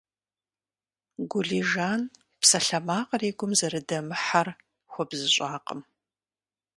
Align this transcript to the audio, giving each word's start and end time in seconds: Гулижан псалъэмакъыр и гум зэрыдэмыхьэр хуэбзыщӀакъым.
Гулижан 1.31 2.01
псалъэмакъыр 2.39 3.21
и 3.29 3.31
гум 3.37 3.51
зэрыдэмыхьэр 3.59 4.47
хуэбзыщӀакъым. 4.91 5.81